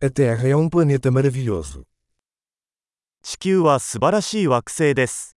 [0.00, 1.84] A Terra é um planeta maravilhoso.
[3.20, 5.36] 地球は素晴らしい惑星です。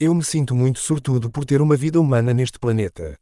[0.00, 3.18] Eu me sinto muito sortudo por ter uma vida humana neste planeta.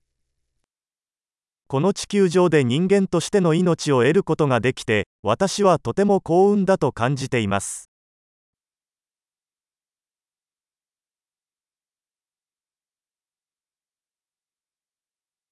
[1.67, 7.91] この地球上で人間としての命を得ることができて、私はとても幸運だと感じています。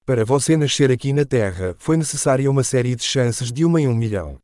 [0.05, 3.87] Para você nascer aqui na Terra, foi necessária uma série de chances de uma em
[3.87, 4.39] um milhão.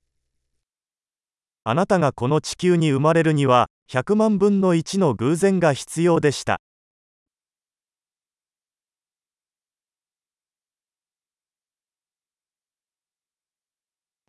[1.64, 6.62] あなたがこの地球に生まれるには、100万分の1の偶然が必要でした。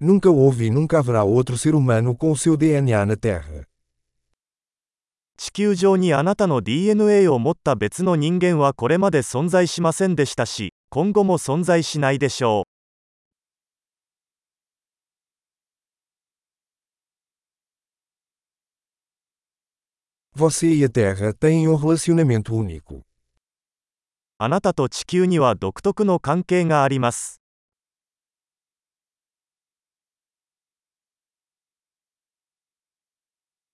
[0.00, 3.66] Nunca houve e nunca haverá outro ser humano com o seu DNA na Terra.
[5.38, 12.76] 地球上にあなたの DNA を持った別の人間はこれまで存在しませんでしたし、 今後も存在しないでしょう。
[20.38, 23.02] Você e a Terra têm um relacionamento único.
[24.38, 27.40] あなたと地球には独特の関係があります。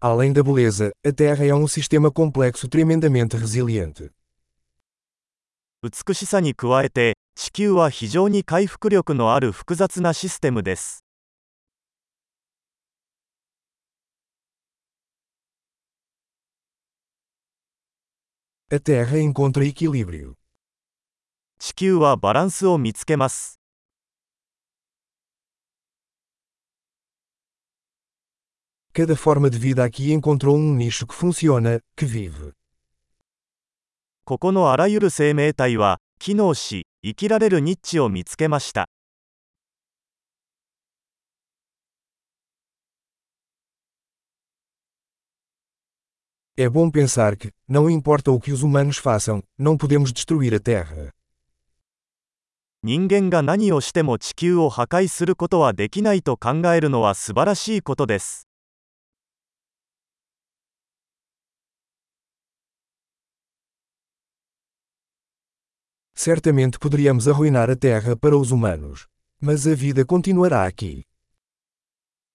[0.00, 4.11] Além da beleza, a Terra é um sistema complexo tremendamente resiliente.
[5.83, 11.03] 美しさに加えて、地球は非常に回復力のある複雑なシステムです。
[21.59, 23.59] 地球はバランスを見つけます。
[28.94, 32.52] Cada forma de vida aqui encontrou um nicho que funciona, que vive.
[34.28, 38.89] ここのあらゆる生命体は、機能し、生きられるニッチを見つけました。
[46.57, 51.13] É bom pensar que, não importa o que os humanos façam, não podemos destruir a Terra.
[52.84, 58.47] 人間が何をしても地球を破壊することはできないと考えるのは素晴らしいことです。
[66.16, 69.09] Certamente poderíamos arruinar a Terra para os humanos.
[69.41, 71.04] Mas a vida continuará aqui.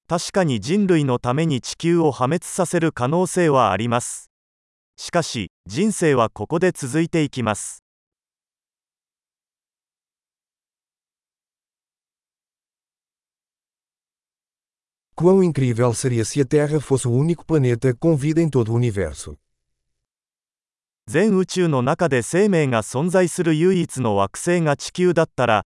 [0.10, 4.32] 確かに人類のために地球を破滅させる可能性はあります。
[4.96, 7.84] しかし、人生はここで続いていきます。
[15.14, 18.76] Quão incrível seria se a Terra fosse o único planeta com vida em todo o
[18.76, 19.36] universo.
[21.13, 25.67] 全宇宙の中で生命が存在する唯一の惑星が地球だったら、